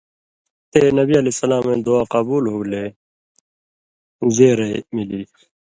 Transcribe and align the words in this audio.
تے 0.71 0.81
نبی 0.97 1.13
علیہ 1.19 1.37
سلامَیں 1.41 1.81
دُعا 1.85 2.03
قبُول 2.13 2.43
ہُوگلے 2.51 2.83
زېرئ 4.35 4.73
مِلِلیۡ۔ 4.93 5.31